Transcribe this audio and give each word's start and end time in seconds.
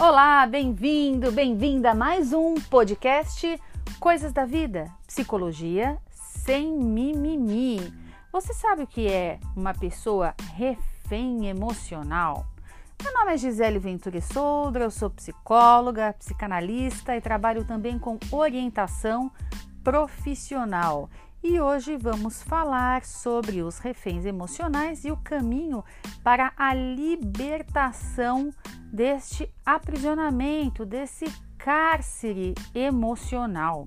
Olá, 0.00 0.46
bem-vindo, 0.46 1.32
bem-vinda 1.32 1.90
a 1.90 1.94
mais 1.94 2.32
um 2.32 2.54
podcast 2.54 3.60
Coisas 3.98 4.32
da 4.32 4.44
Vida, 4.44 4.88
Psicologia 5.04 5.98
sem 6.08 6.70
mimimi. 6.70 7.92
Você 8.30 8.54
sabe 8.54 8.84
o 8.84 8.86
que 8.86 9.08
é 9.08 9.40
uma 9.56 9.74
pessoa 9.74 10.36
refém 10.54 11.48
emocional? 11.48 12.46
Meu 13.02 13.12
nome 13.12 13.34
é 13.34 13.36
Gisele 13.36 13.80
Venturi 13.80 14.22
Soldra, 14.22 14.84
eu 14.84 14.90
sou 14.92 15.10
psicóloga, 15.10 16.14
psicanalista 16.16 17.16
e 17.16 17.20
trabalho 17.20 17.64
também 17.64 17.98
com 17.98 18.20
orientação 18.30 19.32
profissional. 19.82 21.10
E 21.42 21.60
hoje 21.60 21.96
vamos 21.96 22.42
falar 22.42 23.04
sobre 23.04 23.62
os 23.62 23.78
reféns 23.78 24.24
emocionais 24.24 25.04
e 25.04 25.12
o 25.12 25.16
caminho 25.16 25.84
para 26.24 26.52
a 26.56 26.74
libertação 26.74 28.50
deste 28.92 29.48
aprisionamento, 29.64 30.84
desse 30.84 31.26
cárcere 31.56 32.54
emocional. 32.74 33.84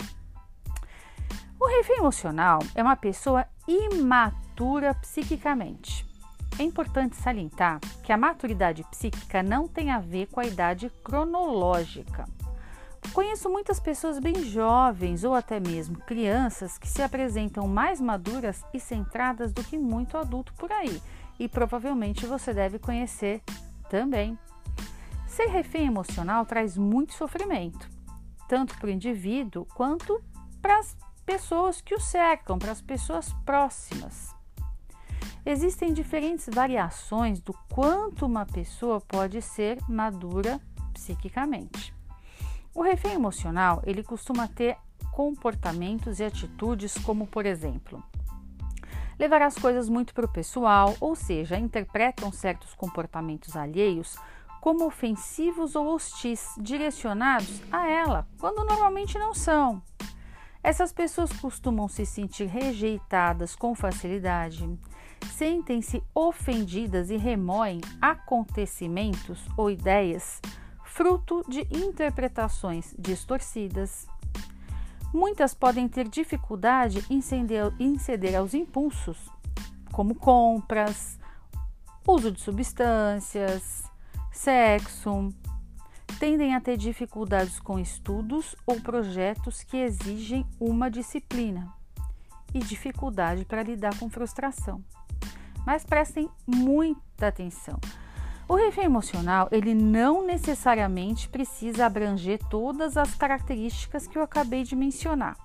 O 1.59 1.67
refém 1.67 1.97
emocional 1.97 2.59
é 2.73 2.81
uma 2.81 2.95
pessoa 2.95 3.45
imatura 3.67 4.93
psiquicamente. 4.95 6.09
É 6.57 6.63
importante 6.63 7.17
salientar 7.17 7.81
que 8.01 8.13
a 8.13 8.17
maturidade 8.17 8.83
psíquica 8.89 9.43
não 9.43 9.67
tem 9.67 9.91
a 9.91 9.99
ver 9.99 10.27
com 10.27 10.39
a 10.39 10.45
idade 10.45 10.89
cronológica. 11.03 12.25
Conheço 13.13 13.49
muitas 13.49 13.77
pessoas 13.77 14.19
bem 14.19 14.41
jovens 14.41 15.25
ou 15.25 15.35
até 15.35 15.59
mesmo 15.59 15.97
crianças 15.97 16.77
que 16.77 16.87
se 16.87 17.01
apresentam 17.01 17.67
mais 17.67 17.99
maduras 17.99 18.63
e 18.73 18.79
centradas 18.79 19.51
do 19.51 19.61
que 19.65 19.77
muito 19.77 20.17
adulto 20.17 20.53
por 20.53 20.71
aí, 20.71 21.01
e 21.37 21.49
provavelmente 21.49 22.25
você 22.25 22.53
deve 22.53 22.79
conhecer 22.79 23.41
também. 23.89 24.39
Ser 25.27 25.47
refém 25.47 25.87
emocional 25.87 26.45
traz 26.45 26.77
muito 26.77 27.13
sofrimento, 27.13 27.89
tanto 28.47 28.77
para 28.77 28.87
o 28.87 28.91
indivíduo 28.91 29.65
quanto 29.75 30.23
para 30.61 30.79
as 30.79 30.95
pessoas 31.25 31.81
que 31.81 31.93
o 31.93 31.99
cercam, 31.99 32.57
para 32.57 32.71
as 32.71 32.81
pessoas 32.81 33.33
próximas. 33.45 34.33
Existem 35.45 35.91
diferentes 35.91 36.47
variações 36.49 37.41
do 37.41 37.53
quanto 37.73 38.25
uma 38.25 38.45
pessoa 38.45 39.01
pode 39.01 39.41
ser 39.41 39.79
madura 39.89 40.61
psiquicamente. 40.93 42.00
O 42.73 42.81
refém 42.81 43.13
emocional, 43.13 43.81
ele 43.85 44.01
costuma 44.01 44.47
ter 44.47 44.77
comportamentos 45.11 46.19
e 46.19 46.23
atitudes 46.23 46.97
como, 46.99 47.27
por 47.27 47.45
exemplo, 47.45 48.01
levar 49.19 49.41
as 49.41 49.55
coisas 49.55 49.89
muito 49.89 50.13
para 50.13 50.25
o 50.25 50.31
pessoal, 50.31 50.95
ou 50.99 51.15
seja, 51.15 51.59
interpretam 51.59 52.31
certos 52.31 52.73
comportamentos 52.73 53.55
alheios 53.55 54.15
como 54.61 54.85
ofensivos 54.85 55.75
ou 55.75 55.93
hostis, 55.93 56.55
direcionados 56.57 57.61
a 57.71 57.87
ela, 57.87 58.27
quando 58.39 58.63
normalmente 58.63 59.17
não 59.17 59.33
são. 59.33 59.81
Essas 60.63 60.93
pessoas 60.93 61.31
costumam 61.33 61.87
se 61.87 62.05
sentir 62.05 62.45
rejeitadas 62.45 63.55
com 63.55 63.75
facilidade, 63.75 64.69
sentem-se 65.33 66.03
ofendidas 66.13 67.09
e 67.09 67.17
remoem 67.17 67.81
acontecimentos 67.99 69.43
ou 69.57 69.69
ideias 69.69 70.39
fruto 70.91 71.41
de 71.47 71.61
interpretações 71.71 72.93
distorcidas. 72.99 74.05
Muitas 75.13 75.53
podem 75.53 75.87
ter 75.87 76.07
dificuldade 76.07 77.05
em 77.09 77.21
ceder, 77.21 77.73
em 77.79 77.97
ceder 77.97 78.35
aos 78.35 78.53
impulsos, 78.53 79.17
como 79.91 80.13
compras, 80.13 81.17
uso 82.05 82.29
de 82.31 82.41
substâncias, 82.41 83.83
sexo. 84.33 85.29
Tendem 86.19 86.55
a 86.55 86.61
ter 86.61 86.75
dificuldades 86.75 87.57
com 87.59 87.79
estudos 87.79 88.55
ou 88.67 88.79
projetos 88.81 89.63
que 89.63 89.77
exigem 89.77 90.45
uma 90.59 90.91
disciplina 90.91 91.73
e 92.53 92.59
dificuldade 92.59 93.45
para 93.45 93.63
lidar 93.63 93.97
com 93.97 94.09
frustração. 94.09 94.83
Mas 95.65 95.85
prestem 95.85 96.29
muita 96.45 97.27
atenção. 97.27 97.79
O 98.51 98.55
refém 98.55 98.83
emocional, 98.83 99.47
ele 99.49 99.73
não 99.73 100.27
necessariamente 100.27 101.29
precisa 101.29 101.85
abranger 101.85 102.37
todas 102.49 102.97
as 102.97 103.15
características 103.15 104.07
que 104.07 104.17
eu 104.17 104.21
acabei 104.21 104.63
de 104.63 104.75
mencionar. 104.75 105.37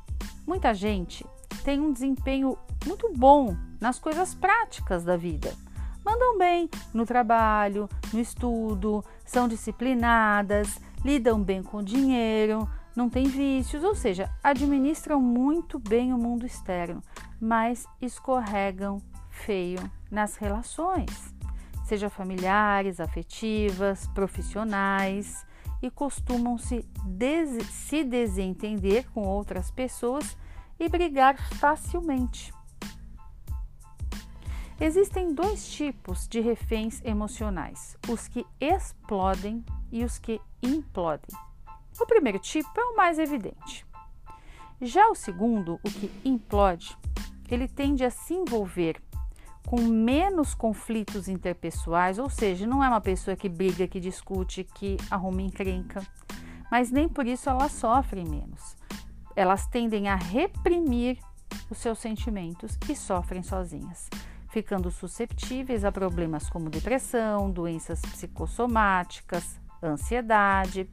Muita 0.45 0.75
gente 0.75 1.25
tem 1.63 1.79
um 1.79 1.93
desempenho 1.93 2.59
muito 2.85 3.09
bom 3.15 3.57
nas 3.81 3.97
coisas 3.97 4.35
práticas 4.35 5.05
da 5.05 5.17
vida. 5.17 5.55
Mandam 6.05 6.37
bem 6.37 6.69
no 6.93 7.07
trabalho, 7.07 7.89
no 8.13 8.19
estudo, 8.19 9.05
são 9.25 9.47
disciplinadas, 9.47 10.81
lidam 11.05 11.41
bem 11.41 11.63
com 11.63 11.77
o 11.77 11.85
dinheiro, 11.85 12.69
não 12.97 13.09
têm 13.09 13.29
vícios, 13.29 13.85
ou 13.85 13.95
seja, 13.95 14.29
administram 14.43 15.21
muito 15.21 15.79
bem 15.79 16.13
o 16.13 16.19
mundo 16.19 16.45
externo, 16.45 17.01
mas 17.41 17.87
escorregam 18.03 19.01
feio 19.31 19.79
nas 20.11 20.35
relações 20.35 21.36
seja 21.87 22.11
familiares, 22.11 22.99
afetivas, 22.99 24.09
profissionais, 24.09 25.47
e 25.81 25.91
costumam 25.91 26.59
se, 26.59 26.85
des 27.05 27.65
se 27.67 28.03
desentender 28.03 29.09
com 29.13 29.23
outras 29.23 29.71
pessoas 29.71 30.37
e 30.81 30.89
brigar 30.89 31.37
facilmente. 31.55 32.53
Existem 34.81 35.33
dois 35.33 35.69
tipos 35.73 36.27
de 36.27 36.41
reféns 36.41 37.01
emocionais: 37.05 37.97
os 38.09 38.27
que 38.27 38.45
explodem 38.61 39.65
e 39.93 40.05
os 40.05 40.19
que 40.19 40.41
implodem. 40.61 41.35
O 42.01 42.07
primeiro 42.07 42.41
tipo 42.41 42.69
é 42.79 42.85
o 42.85 42.97
mais 42.97 43.19
evidente. 43.19 43.87
Já 44.81 45.09
o 45.09 45.15
segundo, 45.15 45.81
o 45.83 45.91
que 45.91 46.11
implode, 46.25 46.99
ele 47.49 47.69
tende 47.69 48.05
a 48.05 48.11
se 48.11 48.35
envolver 48.35 49.01
com 49.67 49.81
menos 49.81 50.55
conflitos 50.55 51.27
interpessoais, 51.27 52.21
ou 52.21 52.31
seja, 52.31 52.67
não 52.67 52.83
é 52.83 52.89
uma 52.89 53.01
pessoa 53.01 53.37
que 53.37 53.49
briga, 53.49 53.89
que 53.89 53.99
discute, 53.99 54.63
que 54.63 54.97
arruma 55.11 55.43
encrenca, 55.43 56.07
mas 56.71 56.93
nem 56.93 57.09
por 57.09 57.27
isso 57.27 57.51
elas 57.51 57.73
sofrem 57.73 58.25
menos. 58.25 58.77
Elas 59.35 59.67
tendem 59.67 60.09
a 60.09 60.15
reprimir 60.15 61.19
os 61.69 61.79
seus 61.79 61.99
sentimentos 61.99 62.79
e 62.89 62.95
sofrem 62.95 63.43
sozinhas, 63.43 64.09
ficando 64.49 64.91
susceptíveis 64.91 65.85
a 65.85 65.91
problemas 65.91 66.49
como 66.49 66.71
depressão, 66.71 67.51
doenças 67.51 68.01
psicossomáticas, 68.01 69.61
ansiedade. 69.83 70.89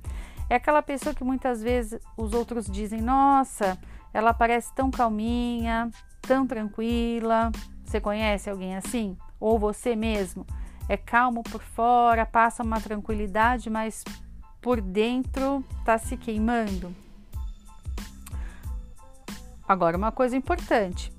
É 0.49 0.55
aquela 0.55 0.81
pessoa 0.81 1.13
que 1.13 1.23
muitas 1.23 1.61
vezes 1.61 2.01
os 2.17 2.33
outros 2.33 2.65
dizem: 2.65 3.01
Nossa, 3.01 3.77
ela 4.11 4.33
parece 4.33 4.73
tão 4.73 4.89
calminha, 4.89 5.89
tão 6.21 6.45
tranquila, 6.45 7.51
você 7.93 8.01
conhece 8.01 8.49
alguém 8.49 8.75
assim? 8.75 9.15
Ou 9.39 9.59
você 9.59 9.95
mesmo? 9.95 10.47
É 10.89 10.97
calmo 10.97 11.43
por 11.43 11.61
fora, 11.61 12.25
passa 12.25 12.63
uma 12.63 12.81
tranquilidade, 12.81 13.69
mas 13.69 14.03
por 14.59 14.81
dentro 14.81 15.63
está 15.77 15.99
se 15.99 16.17
queimando. 16.17 16.93
Agora, 19.67 19.95
uma 19.95 20.11
coisa 20.11 20.35
importante: 20.35 21.13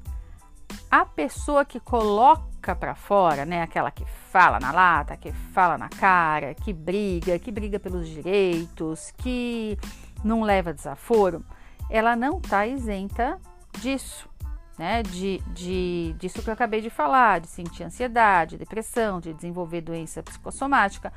a 0.90 1.06
pessoa 1.06 1.64
que 1.64 1.78
coloca 1.78 2.74
para 2.74 2.96
fora, 2.96 3.44
né, 3.44 3.62
aquela 3.62 3.92
que 3.92 4.04
fala 4.04 4.58
na 4.58 4.72
lata, 4.72 5.16
que 5.16 5.32
fala 5.32 5.78
na 5.78 5.88
cara, 5.88 6.54
que 6.54 6.72
briga, 6.72 7.38
que 7.38 7.52
briga 7.52 7.78
pelos 7.78 8.08
direitos, 8.08 9.12
que 9.18 9.78
não 10.24 10.42
leva 10.42 10.74
desaforo, 10.74 11.44
ela 11.88 12.16
não 12.16 12.38
está 12.38 12.66
isenta 12.66 13.38
disso 13.80 14.33
né, 14.78 15.02
de, 15.02 15.38
de, 15.52 16.14
disso 16.18 16.42
que 16.42 16.48
eu 16.48 16.54
acabei 16.54 16.80
de 16.80 16.90
falar, 16.90 17.40
de 17.40 17.46
sentir 17.46 17.84
ansiedade, 17.84 18.56
depressão, 18.56 19.20
de 19.20 19.32
desenvolver 19.32 19.80
doença 19.80 20.22
psicossomática, 20.22 21.12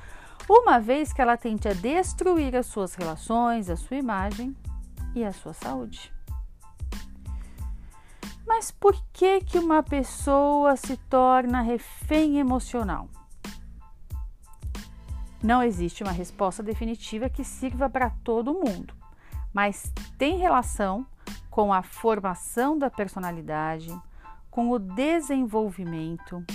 uma 0.48 0.80
vez 0.80 1.12
que 1.12 1.22
ela 1.22 1.36
tente 1.36 1.68
a 1.68 1.74
destruir 1.74 2.56
as 2.56 2.68
suas 2.68 2.94
relações, 2.96 3.70
a 3.70 3.76
sua 3.76 3.98
imagem 3.98 4.56
e 5.16 5.24
a 5.24 5.32
sua 5.32 5.54
saúde. 5.54 6.14
Mas 8.46 8.72
por 8.72 8.96
que 9.12 9.42
que 9.42 9.60
uma 9.60 9.84
pessoa 9.84 10.76
se 10.78 10.96
torna 10.96 11.62
refém 11.62 12.40
emocional? 12.40 13.10
Não 15.44 15.62
existe 15.62 16.02
uma 16.02 16.12
resposta 16.12 16.64
definitiva 16.64 17.30
que 17.30 17.44
sirva 17.44 17.90
para 17.90 18.10
todo 18.10 18.54
mundo, 18.54 18.94
mas 19.54 19.92
tem 20.18 20.38
relação 20.38 21.06
com 21.58 21.74
a 21.74 21.82
formação 21.82 22.78
da 22.78 22.88
personalidade, 22.88 23.92
com 24.52 24.70
o 24.70 24.78
desenvolvimento, 24.78 26.46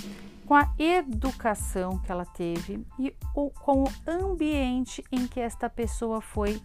com 0.45 0.55
a 0.55 0.73
educação 0.79 1.99
que 1.99 2.09
ela 2.09 2.25
teve 2.25 2.87
e 2.97 3.13
com 3.33 3.83
o 3.83 3.87
ambiente 4.07 5.03
em 5.11 5.27
que 5.27 5.41
esta 5.41 5.69
pessoa 5.69 6.21
foi 6.21 6.61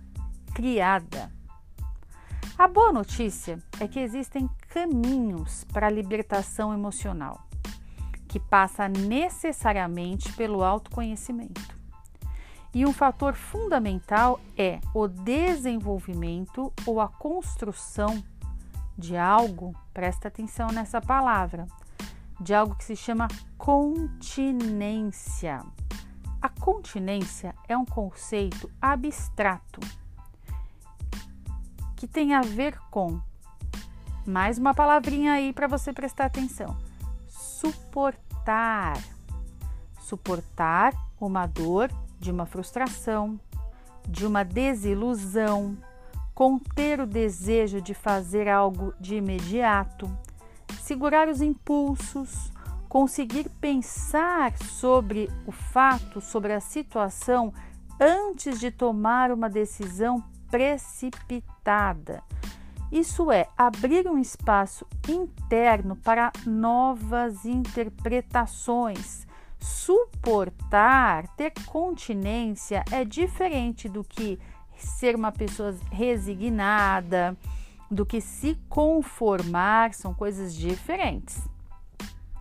criada. 0.55 1.33
A 2.57 2.69
boa 2.69 2.93
notícia 2.93 3.59
é 3.81 3.89
que 3.89 3.99
existem 3.99 4.49
caminhos 4.69 5.65
para 5.73 5.89
a 5.89 5.91
libertação 5.91 6.73
emocional, 6.73 7.45
que 8.29 8.39
passa 8.39 8.89
necessariamente 8.89 10.33
pelo 10.35 10.63
autoconhecimento. 10.63 11.78
E 12.75 12.85
um 12.85 12.93
fator 12.93 13.35
fundamental 13.35 14.39
é 14.57 14.81
o 14.95 15.09
desenvolvimento 15.09 16.73
ou 16.87 17.01
a 17.01 17.09
construção 17.09 18.23
de 18.97 19.17
algo, 19.17 19.75
presta 19.95 20.29
atenção 20.29 20.69
nessa 20.69 21.01
palavra, 21.01 21.67
de 22.41 22.53
algo 22.55 22.75
que 22.75 22.85
se 22.85 22.97
chama 22.97 23.29
continência. 23.57 24.45
A 26.43 26.49
continência 26.49 27.55
é 27.69 27.77
um 27.77 27.85
conceito 27.85 28.71
abstrato 28.81 29.81
que 31.97 32.07
tem 32.07 32.33
a 32.33 32.41
ver 32.43 32.79
com 32.91 33.21
mais 34.25 34.57
uma 34.57 34.73
palavrinha 34.73 35.33
aí 35.33 35.53
para 35.53 35.67
você 35.67 35.93
prestar 35.93 36.27
atenção. 36.27 36.77
Suportar. 37.27 38.97
Suportar 40.01 40.93
uma 41.21 41.47
dor 41.47 41.91
de 42.19 42.31
uma 42.31 42.47
frustração, 42.47 43.39
de 44.09 44.27
uma 44.27 44.45
desilusão, 44.45 45.77
conter 46.35 47.01
o 47.01 47.07
desejo 47.07 47.81
de 47.81 47.95
fazer 47.95 48.49
algo 48.49 48.95
de 49.01 49.17
imediato, 49.17 50.11
segurar 50.81 51.29
os 51.29 51.43
impulsos, 51.43 52.53
conseguir 52.89 53.49
pensar 53.61 54.57
sobre 54.59 55.31
o 55.47 55.53
fato, 55.53 56.21
sobre 56.21 56.53
a 56.53 56.61
situação 56.61 57.53
antes 58.01 58.61
de 58.61 58.71
tomar 58.71 59.33
uma 59.33 59.51
decisão 59.51 60.23
precipitada. 60.51 62.23
Isso 62.91 63.31
é 63.31 63.49
abrir 63.57 64.09
um 64.09 64.19
espaço 64.19 64.87
interno 65.07 65.95
para 65.97 66.33
novas 66.47 67.45
interpretações. 67.45 69.27
Suportar, 70.19 71.29
ter 71.37 71.53
continência 71.65 72.85
é 72.91 73.05
diferente 73.05 73.89
do 73.89 74.03
que 74.03 74.39
ser 74.77 75.15
uma 75.15 75.31
pessoa 75.31 75.75
resignada, 75.93 77.37
do 77.89 78.05
que 78.05 78.21
se 78.21 78.59
conformar, 78.69 79.95
são 79.95 80.13
coisas 80.13 80.55
diferentes. 80.55 81.41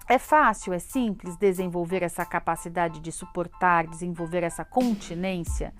É 0.09 0.17
fácil, 0.17 0.73
é 0.73 0.79
simples 0.79 1.37
desenvolver 1.37 2.01
essa 2.01 2.25
capacidade 2.25 2.99
de 2.99 3.11
suportar, 3.11 3.85
desenvolver 3.85 4.41
essa 4.41 4.65
continência? 4.65 5.71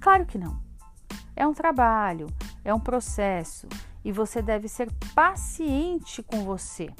Claro 0.00 0.26
que 0.26 0.38
não. 0.38 0.60
É 1.36 1.46
um 1.46 1.54
trabalho, 1.54 2.26
é 2.64 2.74
um 2.74 2.80
processo 2.80 3.68
e 4.04 4.10
você 4.10 4.42
deve 4.42 4.66
ser 4.66 4.90
paciente 5.14 6.22
com 6.22 6.44
você. 6.44 6.92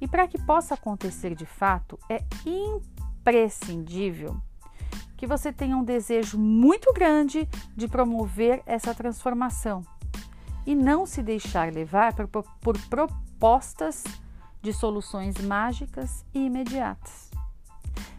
E 0.00 0.08
para 0.08 0.26
que 0.26 0.38
possa 0.38 0.74
acontecer 0.74 1.34
de 1.34 1.46
fato, 1.46 1.98
é 2.10 2.22
imprescindível 3.24 4.36
que 5.16 5.26
você 5.26 5.50
tenha 5.50 5.76
um 5.76 5.82
desejo 5.82 6.38
muito 6.38 6.92
grande 6.92 7.48
de 7.74 7.88
promover 7.88 8.62
essa 8.66 8.94
transformação 8.94 9.82
e 10.66 10.74
não 10.74 11.06
se 11.06 11.22
deixar 11.22 11.72
levar 11.72 12.12
por, 12.14 12.44
por 12.60 12.78
propostas 12.88 14.04
de 14.60 14.72
soluções 14.72 15.38
mágicas 15.38 16.24
e 16.34 16.44
imediatas. 16.44 17.30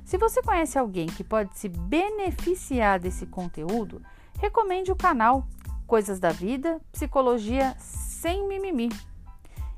Se 0.04 0.18
você 0.18 0.42
conhece 0.42 0.78
alguém 0.80 1.08
que 1.08 1.24
pode 1.24 1.58
se 1.58 1.70
beneficiar 1.70 3.00
desse 3.00 3.28
conteúdo, 3.28 4.02
recomende 4.40 4.92
o 4.92 4.96
canal 4.96 5.46
Coisas 5.86 6.20
da 6.20 6.30
Vida, 6.30 6.82
Psicologia 6.92 7.76
Sem 7.78 8.48
Mimimi. 8.48 8.90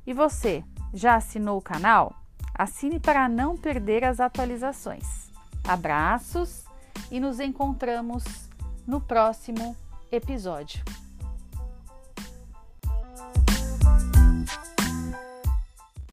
E 0.06 0.14
você, 0.14 0.64
já 0.94 1.16
assinou 1.16 1.58
o 1.58 1.62
canal? 1.62 2.16
Assine 2.58 3.00
para 3.00 3.30
não 3.30 3.56
perder 3.56 4.04
as 4.04 4.20
atualizações. 4.20 5.30
Abraços 5.64 6.66
e 7.12 7.20
nos 7.20 7.40
encontramos 7.40 8.24
no 8.88 9.00
próximo 9.00 9.76
episódio. 10.12 10.84